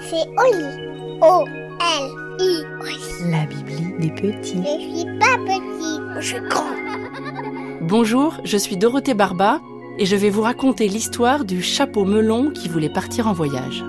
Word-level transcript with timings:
C'est 0.00 0.26
Oli. 0.36 1.18
O-L-I. 1.22 2.64
La 3.30 3.46
Bibli 3.46 3.94
des 4.00 4.10
petits. 4.10 4.60
Je 4.64 4.98
suis 4.98 5.18
pas 5.20 5.36
petit, 5.46 6.00
je 6.18 6.26
suis 6.26 6.40
grand. 6.48 6.74
Bonjour, 7.82 8.40
je 8.42 8.56
suis 8.56 8.76
Dorothée 8.76 9.14
Barba 9.14 9.60
et 9.98 10.06
je 10.06 10.16
vais 10.16 10.30
vous 10.30 10.42
raconter 10.42 10.88
l'histoire 10.88 11.44
du 11.44 11.62
chapeau 11.62 12.04
melon 12.04 12.50
qui 12.50 12.68
voulait 12.68 12.92
partir 12.92 13.28
en 13.28 13.32
voyage. 13.32 13.84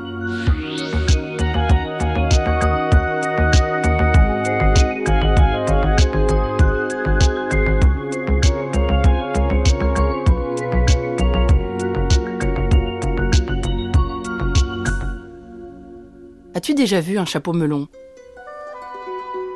As-tu 16.61 16.75
déjà 16.75 17.01
vu 17.01 17.17
un 17.17 17.25
chapeau 17.25 17.53
melon? 17.53 17.88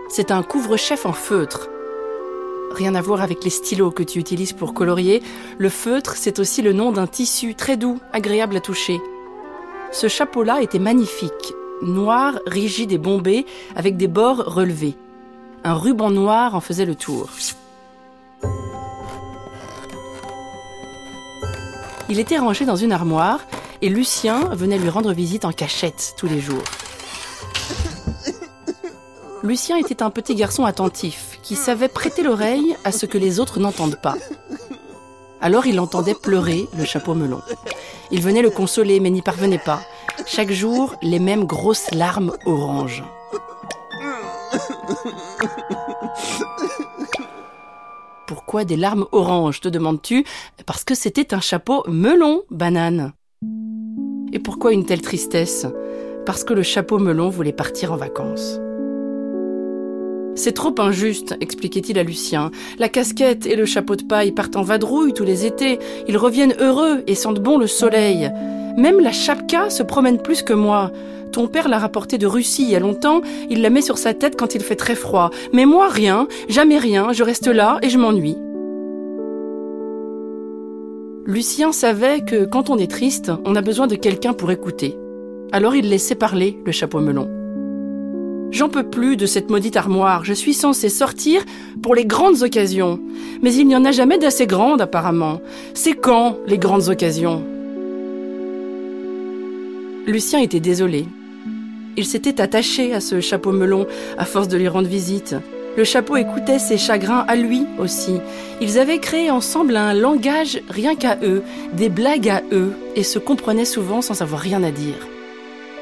C'est 0.09 0.32
un 0.32 0.41
couvre-chef 0.41 1.05
en 1.05 1.13
feutre. 1.13 1.70
Rien 2.72 2.96
à 2.96 3.02
voir 3.04 3.22
avec 3.22 3.44
les 3.44 3.52
stylos 3.52 3.91
que 3.91 4.02
tu 4.02 4.18
utilises 4.18 4.54
pour 4.54 4.73
colorier, 4.73 5.22
le 5.60 5.70
feutre, 5.70 6.16
c'est 6.16 6.40
aussi 6.40 6.63
le 6.63 6.73
nom 6.73 6.91
d'un 6.91 7.05
tissu 7.05 7.54
très 7.54 7.77
doux, 7.77 7.99
agréable 8.12 8.58
à 8.58 8.60
toucher. 8.60 8.99
Ce 9.91 10.08
chapeau-là 10.08 10.63
était 10.63 10.80
magnifique, 10.80 11.54
noir, 11.84 12.40
rigide 12.48 12.91
et 12.91 12.98
bombé, 12.98 13.46
avec 13.76 13.98
des 13.98 14.08
bords 14.08 14.44
relevés. 14.44 14.96
Un 15.63 15.76
ruban 15.76 16.10
noir 16.10 16.55
en 16.55 16.60
faisait 16.60 16.85
le 16.85 16.96
tour. 16.96 17.30
Il 22.10 22.20
était 22.20 22.40
rangé 22.40 22.66
dans 22.66 22.76
une 22.76 22.91
armoire 22.91 23.41
et 23.84 23.90
Lucien 23.90 24.40
venait 24.55 24.80
lui 24.80 24.90
rendre 24.90 25.13
visite 25.13 25.46
en 25.46 25.52
cachette 25.52 26.15
tous 26.18 26.26
les 26.26 26.41
jours. 26.41 26.63
Lucien 29.46 29.77
était 29.77 30.01
un 30.01 30.10
petit 30.10 30.34
garçon 30.34 30.65
attentif 30.65 31.38
qui 31.43 31.55
savait 31.55 31.88
prêter 31.88 32.24
l'oreille 32.24 32.76
à 32.84 32.91
ce 32.91 33.05
que 33.05 33.20
les 33.20 33.40
autres 33.40 33.60
n'entendent 33.60 34.02
pas. 34.02 34.15
Alors 35.40 35.68
il 35.68 35.79
entendait 35.79 36.15
pleurer 36.15 36.68
le 36.76 36.84
chapeau 36.84 37.13
melon. 37.13 37.41
Il 38.10 38.21
venait 38.21 38.41
le 38.41 38.49
consoler 38.49 38.99
mais 38.99 39.12
n'y 39.12 39.21
parvenait 39.21 39.60
pas. 39.60 39.82
Chaque 40.26 40.52
jour, 40.52 40.96
les 41.04 41.20
mêmes 41.20 41.46
grosses 41.46 41.91
larmes 41.91 42.34
oranges. 42.48 43.04
Pourquoi 48.26 48.65
des 48.65 48.77
larmes 48.77 49.05
oranges, 49.12 49.62
te 49.62 49.70
demandes-tu? 49.70 50.26
Parce 50.65 50.84
que 50.84 50.96
c'était 50.96 51.35
un 51.35 51.40
chapeau 51.40 51.84
melon, 51.87 52.41
banane. 52.49 53.13
Et 54.34 54.40
pourquoi 54.40 54.74
une 54.74 54.87
telle 54.87 55.04
tristesse? 55.04 55.68
Parce 56.26 56.43
que 56.43 56.55
le 56.55 56.63
chapeau 56.63 56.98
melon 56.98 57.30
voulait 57.30 57.54
partir 57.54 57.93
en 57.93 57.98
vacances. 57.98 58.59
C'est 60.36 60.52
trop 60.52 60.76
injuste, 60.80 61.36
expliquait-il 61.40 61.98
à 61.98 62.04
Lucien. 62.04 62.52
La 62.78 62.90
casquette 62.90 63.46
et 63.46 63.55
le 63.55 63.66
chapeau 63.66 63.96
de 63.96 64.03
paille 64.03 64.34
partent 64.34 64.58
en 64.58 64.64
vadrouille 64.64 65.14
tous 65.14 65.24
les 65.24 65.46
étés. 65.46 65.80
Ils 66.09 66.18
reviennent 66.18 66.56
heureux 66.59 67.03
et 67.08 67.16
sentent 67.16 67.40
bon 67.40 67.58
le 67.58 67.68
soleil. 67.68 68.30
Même 68.78 69.00
la 69.00 69.14
chapka 69.14 69.69
se 69.69 69.81
promène 69.81 70.22
plus 70.22 70.44
que 70.44 70.53
moi. 70.53 70.92
Ton 71.31 71.47
père 71.47 71.69
l'a 71.69 71.80
rapportée 71.80 72.18
de 72.18 72.28
Russie 72.28 72.64
il 72.64 72.69
y 72.69 72.75
a 72.75 72.80
longtemps, 72.80 73.22
il 73.50 73.62
la 73.62 73.69
met 73.69 73.81
sur 73.81 73.97
sa 73.97 74.14
tête 74.14 74.36
quand 74.38 74.56
il 74.56 74.62
fait 74.62 74.75
très 74.75 74.96
froid. 74.96 75.30
Mais 75.53 75.66
moi, 75.66 75.88
rien, 75.88 76.28
jamais 76.50 76.78
rien, 76.78 77.14
je 77.14 77.24
reste 77.24 77.47
là 77.47 77.80
et 77.81 77.90
je 77.90 77.97
m'ennuie. 77.97 78.38
Lucien 81.25 81.72
savait 81.72 82.22
que 82.22 82.46
quand 82.46 82.70
on 82.70 82.78
est 82.78 82.92
triste, 82.92 83.31
on 83.46 83.56
a 83.56 83.62
besoin 83.62 83.88
de 83.88 83.96
quelqu'un 83.96 84.34
pour 84.34 84.52
écouter. 84.52 84.96
Alors 85.52 85.75
il 85.75 85.90
laissait 85.90 86.16
parler 86.16 86.58
le 86.66 86.72
chapeau 86.72 87.00
melon. 87.00 87.44
J'en 88.51 88.70
peux 88.70 88.84
plus 88.84 89.18
de 89.18 89.25
cette 89.25 89.50
maudite 89.50 89.75
armoire, 89.75 90.24
je 90.24 90.34
suis 90.34 90.53
censé 90.53 90.90
sortir 90.90 91.44
pour 91.81 91.94
les 91.96 92.06
grandes 92.06 92.42
occasions. 92.42 93.00
Mais 93.42 93.53
il 93.53 93.68
n'y 93.68 93.75
en 93.75 93.86
a 93.86 93.92
jamais 93.92 94.18
d'assez 94.18 94.47
grandes 94.47 94.81
apparemment. 94.81 95.42
C'est 95.74 95.94
quand 95.94 96.38
les 96.47 96.58
grandes 96.58 96.88
occasions? 96.88 97.44
Lucien 100.08 100.40
était 100.40 100.59
désolé. 100.59 101.06
Il 101.97 102.06
s'était 102.06 102.42
attaché 102.42 102.94
à 102.94 103.02
ce 103.02 103.20
chapeau 103.22 103.52
melon 103.52 103.88
à 104.18 104.25
force 104.25 104.47
de 104.47 104.58
lui 104.58 104.68
rendre 104.68 104.88
visite. 104.88 105.36
Le 105.78 105.84
chapeau 105.84 106.16
écoutait 106.16 106.59
ses 106.59 106.78
chagrins 106.78 107.25
à 107.28 107.36
lui 107.36 107.64
aussi. 107.80 108.20
Ils 108.62 108.80
avaient 108.80 109.00
créé 109.00 109.30
ensemble 109.31 109.75
un 109.75 109.94
langage 109.94 110.62
rien 110.70 110.96
qu'à 110.96 111.18
eux, 111.24 111.41
des 111.74 111.90
blagues 111.90 112.30
à 112.30 112.41
eux, 112.53 112.72
et 112.96 113.03
se 113.03 113.20
comprenaient 113.20 113.66
souvent 113.66 114.02
sans 114.02 114.22
avoir 114.22 114.40
rien 114.40 114.64
à 114.64 114.72
dire. 114.72 114.96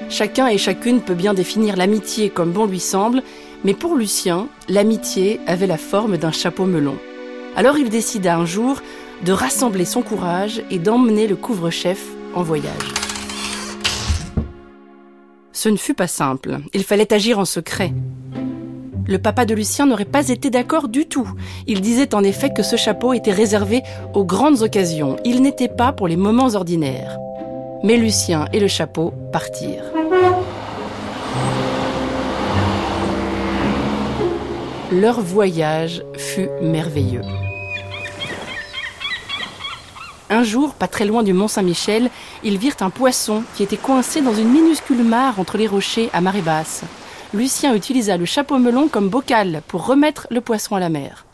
Chacun 0.10 0.48
et 0.48 0.58
chacune 0.58 1.02
peut 1.02 1.14
bien 1.14 1.34
définir 1.34 1.76
l'amitié 1.76 2.30
comme 2.30 2.52
bon 2.52 2.66
lui 2.66 2.80
semble, 2.80 3.24
mais 3.64 3.74
pour 3.74 3.96
Lucien, 3.96 4.48
l'amitié 4.70 5.40
avait 5.48 5.68
la 5.68 5.78
forme 5.78 6.18
d'un 6.18 6.32
chapeau 6.32 6.66
melon. 6.66 6.98
Alors 7.56 7.78
il 7.78 7.90
décida 7.90 8.38
un 8.38 8.46
jour 8.46 8.82
de 9.24 9.32
rassembler 9.32 9.86
son 9.86 10.02
courage 10.02 10.64
et 10.70 10.80
d'emmener 10.80 11.28
le 11.28 11.36
couvre-chef 11.36 12.04
en 12.34 12.44
voyage. 12.44 12.94
Ce 15.52 15.70
ne 15.70 15.78
fut 15.78 15.94
pas 15.94 16.08
simple, 16.08 16.60
il 16.74 16.84
fallait 16.84 17.14
agir 17.14 17.40
en 17.40 17.46
secret. 17.46 17.94
Le 19.06 19.18
papa 19.18 19.46
de 19.46 19.54
Lucien 19.54 19.86
n'aurait 19.86 20.06
pas 20.06 20.30
été 20.30 20.50
d'accord 20.50 20.88
du 20.88 21.06
tout. 21.06 21.30
Il 21.68 21.82
disait 21.82 22.16
en 22.16 22.24
effet 22.24 22.54
que 22.54 22.64
ce 22.64 22.76
chapeau 22.76 23.14
était 23.14 23.32
réservé 23.32 23.82
aux 24.14 24.26
grandes 24.26 24.62
occasions, 24.62 25.18
il 25.26 25.42
n'était 25.42 25.68
pas 25.68 25.92
pour 25.92 26.08
les 26.08 26.18
moments 26.18 26.54
ordinaires. 26.56 27.18
Mais 27.86 27.98
Lucien 27.98 28.46
et 28.54 28.62
le 28.62 28.70
chapeau 28.70 29.14
partirent. 29.34 29.84
Leur 34.90 35.20
voyage 35.20 36.02
fut 36.16 36.48
merveilleux. 36.62 37.24
Un 40.30 40.44
jour, 40.44 40.76
pas 40.76 40.88
très 40.88 41.04
loin 41.04 41.24
du 41.24 41.34
Mont 41.34 41.50
Saint-Michel, 41.50 42.10
ils 42.46 42.58
virent 42.58 42.78
un 42.80 42.90
poisson 42.90 43.44
qui 43.56 43.64
était 43.64 43.76
coincé 43.76 44.22
dans 44.22 44.34
une 44.34 44.50
minuscule 44.50 45.04
mare 45.04 45.42
entre 45.42 45.58
les 45.58 45.68
rochers 45.68 46.10
à 46.14 46.22
marée 46.22 46.42
basse. 46.42 46.84
Lucien 47.34 47.76
utilisa 47.76 48.16
le 48.16 48.26
chapeau 48.26 48.60
melon 48.60 48.88
comme 48.88 49.10
bocal 49.10 49.62
pour 49.68 49.86
remettre 49.86 50.28
le 50.32 50.40
poisson 50.40 50.76
à 50.76 50.80
la 50.80 50.88
mer. 50.88 51.26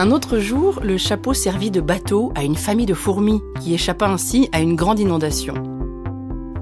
Un 0.00 0.12
autre 0.12 0.38
jour, 0.38 0.80
le 0.82 0.96
chapeau 0.96 1.34
servit 1.34 1.70
de 1.70 1.82
bateau 1.82 2.32
à 2.34 2.42
une 2.42 2.54
famille 2.54 2.86
de 2.86 2.94
fourmis 2.94 3.42
qui 3.60 3.74
échappa 3.74 4.08
ainsi 4.08 4.48
à 4.50 4.62
une 4.62 4.74
grande 4.74 4.98
inondation. 4.98 5.52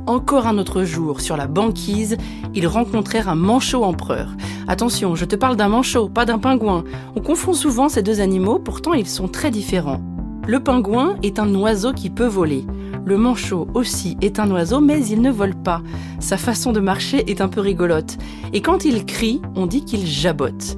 Encore 0.08 0.48
un 0.48 0.58
autre 0.58 0.82
jour, 0.82 1.20
sur 1.20 1.36
la 1.36 1.46
banquise, 1.46 2.16
ils 2.52 2.66
rencontrèrent 2.66 3.28
un 3.28 3.36
manchot 3.36 3.84
empereur. 3.84 4.34
Attention, 4.66 5.14
je 5.14 5.24
te 5.24 5.36
parle 5.36 5.54
d'un 5.54 5.68
manchot, 5.68 6.08
pas 6.08 6.24
d'un 6.24 6.40
pingouin. 6.40 6.82
On 7.14 7.20
confond 7.20 7.52
souvent 7.52 7.88
ces 7.88 8.02
deux 8.02 8.20
animaux, 8.20 8.58
pourtant 8.58 8.92
ils 8.92 9.06
sont 9.06 9.28
très 9.28 9.52
différents. 9.52 10.00
Le 10.48 10.58
pingouin 10.58 11.14
est 11.22 11.38
un 11.38 11.54
oiseau 11.54 11.92
qui 11.92 12.10
peut 12.10 12.26
voler. 12.26 12.66
Le 13.04 13.18
manchot 13.18 13.68
aussi 13.72 14.16
est 14.20 14.40
un 14.40 14.50
oiseau, 14.50 14.80
mais 14.80 15.06
il 15.06 15.22
ne 15.22 15.30
vole 15.30 15.54
pas. 15.54 15.80
Sa 16.18 16.38
façon 16.38 16.72
de 16.72 16.80
marcher 16.80 17.30
est 17.30 17.40
un 17.40 17.48
peu 17.48 17.60
rigolote. 17.60 18.18
Et 18.52 18.62
quand 18.62 18.84
il 18.84 19.06
crie, 19.06 19.40
on 19.54 19.66
dit 19.66 19.84
qu'il 19.84 20.04
jabote. 20.08 20.76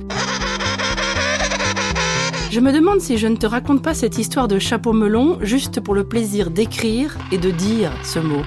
Je 2.50 2.58
me 2.58 2.72
demande 2.72 3.00
si 3.00 3.16
je 3.16 3.28
ne 3.28 3.36
te 3.36 3.46
raconte 3.46 3.80
pas 3.80 3.94
cette 3.94 4.18
histoire 4.18 4.48
de 4.48 4.58
chapeau 4.58 4.92
melon 4.92 5.38
juste 5.40 5.78
pour 5.78 5.94
le 5.94 6.02
plaisir 6.02 6.50
d'écrire 6.50 7.16
et 7.30 7.38
de 7.38 7.52
dire 7.52 7.92
ce 8.02 8.18
mot. 8.18 8.42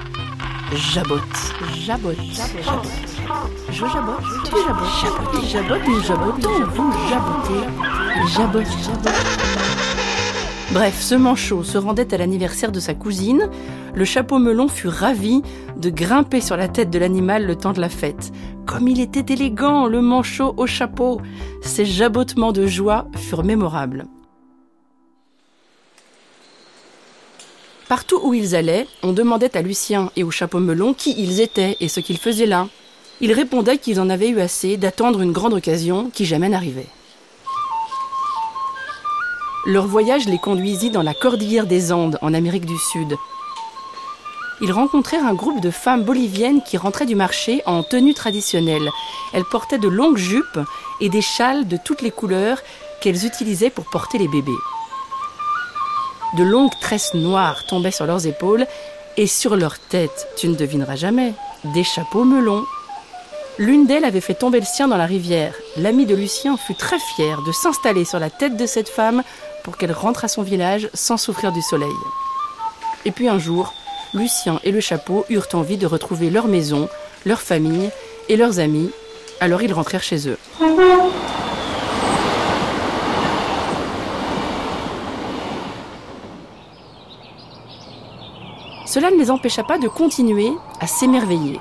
Jabote. 0.73 1.21
Jabote. 1.73 2.17
Jabote. 2.21 2.87
Je 3.69 3.85
jabote. 3.85 4.19
Tu 4.49 5.47
jabotes. 5.47 5.47
Jabote. 5.47 5.47
Jabote. 5.47 5.87
Nous 5.87 6.01
jabotons. 6.01 6.49
Vous 6.75 6.91
jabotez. 7.07 7.63
Jabote. 8.27 8.67
Jabote. 8.83 9.43
Bref, 10.73 10.99
ce 10.99 11.15
manchot 11.15 11.63
se 11.63 11.77
rendait 11.77 12.13
à 12.13 12.17
l'anniversaire 12.17 12.73
de 12.73 12.81
sa 12.81 12.95
cousine. 12.95 13.47
Le 13.95 14.05
chapeau 14.05 14.37
melon 14.37 14.67
fut 14.67 14.87
ravi 14.87 15.43
de 15.77 15.89
grimper 15.89 16.41
sur 16.41 16.57
la 16.57 16.67
tête 16.67 16.89
de 16.89 16.99
l'animal 16.99 17.45
le 17.45 17.55
temps 17.55 17.73
de 17.73 17.79
la 17.79 17.89
fête. 17.89 18.33
Comme 18.73 18.87
il 18.87 18.99
était 18.99 19.31
élégant, 19.31 19.85
le 19.85 20.01
manchot 20.01 20.55
au 20.57 20.65
chapeau. 20.65 21.21
Ses 21.61 21.85
jabotements 21.85 22.51
de 22.51 22.65
joie 22.65 23.05
furent 23.15 23.43
mémorables. 23.43 24.07
Partout 27.87 28.19
où 28.23 28.33
ils 28.33 28.55
allaient, 28.55 28.87
on 29.03 29.13
demandait 29.13 29.55
à 29.55 29.61
Lucien 29.61 30.09
et 30.15 30.23
au 30.23 30.31
chapeau 30.31 30.57
melon 30.57 30.95
qui 30.95 31.13
ils 31.19 31.39
étaient 31.39 31.77
et 31.81 31.87
ce 31.87 31.99
qu'ils 31.99 32.17
faisaient 32.17 32.47
là. 32.47 32.67
Ils 33.21 33.31
répondaient 33.31 33.77
qu'ils 33.77 33.99
en 33.99 34.09
avaient 34.09 34.29
eu 34.29 34.39
assez 34.39 34.75
d'attendre 34.75 35.21
une 35.21 35.33
grande 35.33 35.53
occasion 35.53 36.09
qui 36.11 36.25
jamais 36.25 36.49
n'arrivait. 36.49 36.89
Leur 39.67 39.85
voyage 39.85 40.25
les 40.25 40.39
conduisit 40.39 40.89
dans 40.89 41.03
la 41.03 41.13
cordillère 41.13 41.67
des 41.67 41.91
Andes, 41.91 42.17
en 42.23 42.33
Amérique 42.33 42.65
du 42.65 42.79
Sud. 42.79 43.17
Ils 44.63 44.71
rencontrèrent 44.71 45.25
un 45.25 45.33
groupe 45.33 45.59
de 45.59 45.71
femmes 45.71 46.03
boliviennes 46.03 46.63
qui 46.63 46.77
rentraient 46.77 47.05
du 47.05 47.15
marché 47.15 47.61
en 47.65 47.83
tenue 47.83 48.13
traditionnelle. 48.13 48.89
Elles 49.33 49.43
portaient 49.43 49.77
de 49.77 49.89
longues 49.89 50.15
jupes 50.15 50.59
et 51.01 51.09
des 51.09 51.21
châles 51.21 51.67
de 51.67 51.75
toutes 51.75 52.01
les 52.01 52.11
couleurs 52.11 52.59
qu'elles 53.01 53.25
utilisaient 53.25 53.69
pour 53.69 53.83
porter 53.89 54.17
les 54.17 54.29
bébés. 54.29 54.51
De 56.37 56.43
longues 56.45 56.71
tresses 56.79 57.13
noires 57.13 57.65
tombaient 57.67 57.91
sur 57.91 58.05
leurs 58.05 58.25
épaules 58.25 58.65
et 59.17 59.27
sur 59.27 59.57
leurs 59.57 59.79
têtes, 59.79 60.29
tu 60.37 60.47
ne 60.47 60.55
devineras 60.55 60.95
jamais, 60.95 61.33
des 61.73 61.83
chapeaux 61.83 62.23
melons. 62.23 62.63
L'une 63.59 63.85
d'elles 63.85 64.05
avait 64.05 64.21
fait 64.21 64.33
tomber 64.33 64.61
le 64.61 64.65
sien 64.65 64.87
dans 64.87 64.97
la 64.97 65.05
rivière. 65.05 65.53
L'ami 65.75 66.05
de 66.05 66.15
Lucien 66.15 66.55
fut 66.55 66.75
très 66.75 66.99
fier 66.99 67.41
de 67.41 67.51
s'installer 67.51 68.05
sur 68.05 68.17
la 68.17 68.29
tête 68.29 68.55
de 68.55 68.65
cette 68.65 68.87
femme 68.87 69.23
pour 69.65 69.75
qu'elle 69.75 69.91
rentre 69.91 70.23
à 70.23 70.29
son 70.29 70.41
village 70.41 70.89
sans 70.93 71.17
souffrir 71.17 71.51
du 71.51 71.61
soleil. 71.61 71.91
Et 73.03 73.11
puis 73.11 73.27
un 73.27 73.39
jour, 73.39 73.73
Lucien 74.13 74.59
et 74.63 74.71
le 74.71 74.79
chapeau 74.79 75.25
eurent 75.29 75.47
envie 75.53 75.77
de 75.77 75.87
retrouver 75.87 76.29
leur 76.29 76.47
maison, 76.47 76.87
leur 77.25 77.41
famille 77.41 77.89
et 78.29 78.35
leurs 78.35 78.59
amis, 78.59 78.91
alors 79.39 79.63
ils 79.63 79.73
rentrèrent 79.73 80.03
chez 80.03 80.29
eux. 80.29 80.37
Cela 88.85 89.09
ne 89.09 89.17
les 89.17 89.31
empêcha 89.31 89.63
pas 89.63 89.79
de 89.79 89.87
continuer 89.87 90.51
à 90.79 90.85
s'émerveiller. 90.85 91.59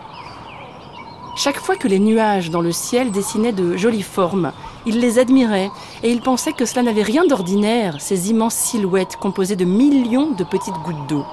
Chaque 1.35 1.59
fois 1.59 1.77
que 1.77 1.89
les 1.89 1.99
nuages 1.99 2.51
dans 2.51 2.61
le 2.61 2.73
ciel 2.73 3.11
dessinaient 3.11 3.53
de 3.53 3.79
jolies 3.79 4.03
formes, 4.03 4.53
ils 4.85 5.01
les 5.01 5.19
admiraient 5.19 5.71
et 6.03 6.11
ils 6.11 6.21
pensaient 6.21 6.53
que 6.53 6.67
cela 6.67 6.83
n'avait 6.83 7.03
rien 7.03 7.25
d'ordinaire, 7.25 8.03
ces 8.03 8.29
immenses 8.29 8.57
silhouettes 8.57 9.17
composées 9.17 9.57
de 9.57 9.65
millions 9.65 10.33
de 10.33 10.45
petites 10.45 10.75
gouttes 10.85 11.07
d'eau. 11.09 11.25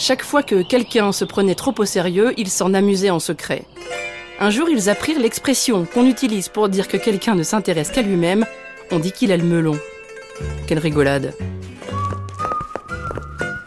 Chaque 0.00 0.24
fois 0.24 0.42
que 0.42 0.62
quelqu'un 0.62 1.12
se 1.12 1.26
prenait 1.26 1.54
trop 1.54 1.74
au 1.76 1.84
sérieux, 1.84 2.32
ils 2.38 2.48
s'en 2.48 2.72
amusaient 2.72 3.10
en 3.10 3.20
secret. 3.20 3.64
Un 4.40 4.48
jour, 4.48 4.66
ils 4.70 4.88
apprirent 4.88 5.20
l'expression 5.20 5.84
qu'on 5.84 6.06
utilise 6.06 6.48
pour 6.48 6.70
dire 6.70 6.88
que 6.88 6.96
quelqu'un 6.96 7.34
ne 7.34 7.42
s'intéresse 7.42 7.90
qu'à 7.90 8.00
lui-même. 8.00 8.46
On 8.90 8.98
dit 8.98 9.12
qu'il 9.12 9.30
a 9.30 9.36
le 9.36 9.44
melon. 9.44 9.78
Quelle 10.66 10.78
rigolade. 10.78 11.34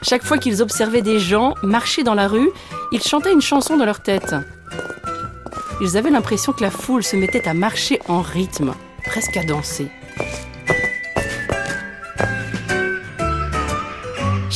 Chaque 0.01 0.23
fois 0.23 0.39
qu'ils 0.39 0.63
observaient 0.63 1.03
des 1.03 1.19
gens 1.19 1.53
marcher 1.61 2.01
dans 2.01 2.15
la 2.15 2.27
rue, 2.27 2.49
ils 2.91 3.03
chantaient 3.03 3.31
une 3.31 3.39
chanson 3.39 3.77
dans 3.77 3.85
leur 3.85 4.01
tête. 4.01 4.35
Ils 5.81 5.97
avaient 5.97 6.09
l'impression 6.09 6.51
que 6.51 6.63
la 6.63 6.71
foule 6.71 7.03
se 7.03 7.15
mettait 7.15 7.47
à 7.47 7.53
marcher 7.53 7.99
en 8.07 8.21
rythme, 8.23 8.73
presque 9.05 9.37
à 9.37 9.43
danser. 9.43 9.87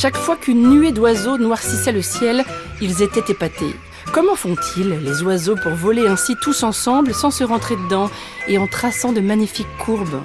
Chaque 0.00 0.16
fois 0.16 0.36
qu'une 0.36 0.70
nuée 0.70 0.92
d'oiseaux 0.92 1.38
noircissait 1.38 1.90
le 1.90 2.02
ciel, 2.02 2.44
ils 2.80 3.02
étaient 3.02 3.32
épatés. 3.32 3.74
Comment 4.12 4.36
font-ils, 4.36 4.90
les 4.90 5.22
oiseaux, 5.22 5.56
pour 5.56 5.72
voler 5.72 6.06
ainsi 6.06 6.36
tous 6.40 6.62
ensemble 6.62 7.12
sans 7.12 7.32
se 7.32 7.42
rentrer 7.42 7.74
dedans 7.74 8.08
et 8.46 8.58
en 8.58 8.68
traçant 8.68 9.10
de 9.10 9.20
magnifiques 9.20 9.66
courbes? 9.84 10.22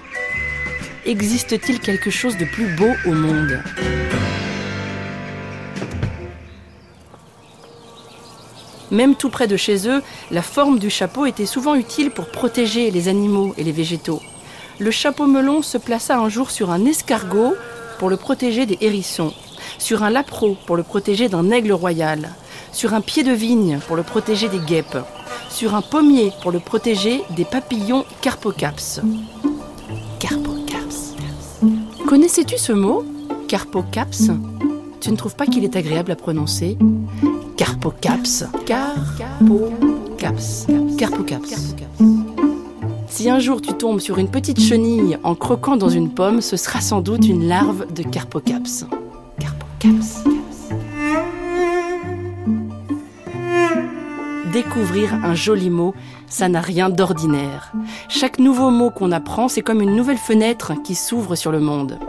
Existe-t-il 1.07 1.79
quelque 1.79 2.11
chose 2.11 2.37
de 2.37 2.45
plus 2.45 2.67
beau 2.75 2.91
au 3.07 3.13
monde? 3.13 3.63
Même 8.91 9.15
tout 9.15 9.31
près 9.31 9.47
de 9.47 9.57
chez 9.57 9.89
eux, 9.89 10.03
la 10.29 10.43
forme 10.43 10.77
du 10.77 10.91
chapeau 10.91 11.25
était 11.25 11.47
souvent 11.47 11.73
utile 11.73 12.11
pour 12.11 12.29
protéger 12.29 12.91
les 12.91 13.07
animaux 13.07 13.55
et 13.57 13.63
les 13.63 13.71
végétaux. 13.71 14.21
Le 14.77 14.91
chapeau 14.91 15.25
melon 15.25 15.63
se 15.63 15.79
plaça 15.79 16.19
un 16.19 16.29
jour 16.29 16.51
sur 16.51 16.69
un 16.69 16.85
escargot 16.85 17.55
pour 17.97 18.11
le 18.11 18.17
protéger 18.17 18.65
des 18.65 18.77
hérissons, 18.81 19.33
sur 19.77 20.03
un 20.03 20.09
lapreau 20.09 20.57
pour 20.65 20.75
le 20.75 20.83
protéger 20.83 21.29
d'un 21.29 21.51
aigle 21.51 21.73
royal, 21.73 22.29
sur 22.71 22.93
un 22.93 23.01
pied 23.01 23.23
de 23.23 23.31
vigne 23.31 23.79
pour 23.87 23.95
le 23.95 24.03
protéger 24.03 24.49
des 24.49 24.59
guêpes, 24.59 24.97
sur 25.49 25.75
un 25.75 25.81
pommier 25.81 26.31
pour 26.41 26.51
le 26.51 26.59
protéger 26.59 27.23
des 27.35 27.45
papillons 27.45 28.05
carpocaps. 28.21 29.01
Carpocaps. 30.19 31.15
Connaissais-tu 32.07 32.57
ce 32.57 32.73
mot 32.73 33.05
Carpocaps? 33.47 34.31
Tu 34.99 35.11
ne 35.11 35.15
trouves 35.15 35.35
pas 35.35 35.45
qu'il 35.45 35.63
est 35.63 35.75
agréable 35.75 36.11
à 36.11 36.15
prononcer? 36.15 36.77
Carpocaps. 37.57 38.45
Carpocaps. 38.65 40.67
Carpocaps. 40.97 41.75
Si 43.07 43.29
un 43.29 43.39
jour 43.39 43.61
tu 43.61 43.73
tombes 43.73 43.99
sur 43.99 44.17
une 44.17 44.29
petite 44.29 44.59
chenille 44.59 45.19
en 45.23 45.35
croquant 45.35 45.77
dans 45.77 45.89
une 45.89 46.09
pomme, 46.09 46.41
ce 46.41 46.57
sera 46.57 46.81
sans 46.81 47.01
doute 47.01 47.27
une 47.27 47.47
larve 47.47 47.85
de 47.93 48.01
Carpocaps. 48.01 48.85
Découvrir 54.53 55.13
un 55.25 55.35
joli 55.35 55.69
mot, 55.69 55.93
ça 56.27 56.47
n'a 56.47 56.61
rien 56.61 56.89
d'ordinaire. 56.89 57.73
Chaque 58.07 58.39
nouveau 58.39 58.69
mot 58.69 58.91
qu'on 58.91 59.11
apprend, 59.11 59.49
c'est 59.49 59.61
comme 59.61 59.81
une 59.81 59.95
nouvelle 59.95 60.17
fenêtre 60.17 60.73
qui 60.83 60.95
s'ouvre 60.95 61.35
sur 61.35 61.51
le 61.51 61.59
monde. 61.59 61.99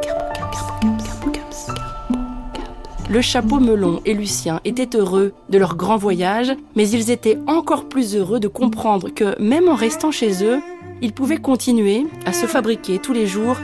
Le 3.11 3.21
chapeau 3.21 3.59
melon 3.59 4.01
et 4.05 4.15
Lucien 4.15 4.61
étaient 4.65 4.97
heureux 4.97 5.33
de 5.49 5.59
leur 5.59 5.77
grand 5.77 5.97
voyage, 5.97 6.53
mais 6.77 6.89
ils 6.89 7.11
étaient 7.11 7.39
encore 7.47 7.89
plus 7.89 8.15
heureux 8.15 8.41
de 8.41 8.49
comprendre 8.49 9.09
que, 9.09 9.41
même 9.43 9.69
en 9.69 9.75
restant 9.75 10.11
chez 10.11 10.45
eux, 10.45 10.61
ils 11.03 11.13
pouvaient 11.13 11.39
continuer 11.39 12.07
à 12.25 12.33
se 12.33 12.47
fabriquer 12.47 12.99
tous 12.99 13.13
les 13.13 13.27
jours 13.27 13.57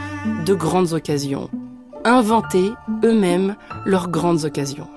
de 0.47 0.55
grandes 0.55 0.95
occasions. 0.95 1.49
Inventer 2.05 2.73
eux-mêmes 3.05 3.56
leurs 3.85 4.08
grandes 4.08 4.47
occasions. 4.47 4.88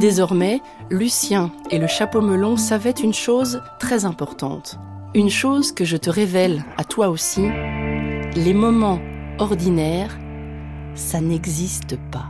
Désormais, 0.00 0.60
Lucien 0.90 1.52
et 1.70 1.78
le 1.78 1.86
chapeau 1.86 2.20
melon 2.20 2.56
savaient 2.56 2.90
une 2.90 3.14
chose 3.14 3.62
très 3.78 4.04
importante. 4.04 4.76
Une 5.14 5.30
chose 5.30 5.70
que 5.70 5.84
je 5.84 5.96
te 5.96 6.10
révèle 6.10 6.64
à 6.76 6.82
toi 6.82 7.08
aussi. 7.08 7.42
Les 8.34 8.52
moments 8.52 8.98
ordinaires, 9.38 10.18
ça 10.96 11.20
n'existe 11.20 11.96
pas. 12.10 12.26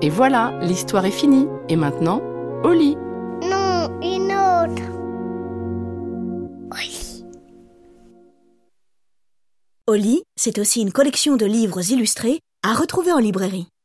Et 0.00 0.08
voilà, 0.08 0.52
l'histoire 0.62 1.04
est 1.04 1.10
finie. 1.10 1.48
Et 1.68 1.76
maintenant, 1.76 2.22
au 2.64 2.72
lit. 2.72 2.96
Oli, 9.92 10.22
c'est 10.36 10.58
aussi 10.58 10.80
une 10.80 10.90
collection 10.90 11.36
de 11.36 11.44
livres 11.44 11.90
illustrés 11.92 12.40
à 12.66 12.72
retrouver 12.72 13.12
en 13.12 13.18
librairie. 13.18 13.66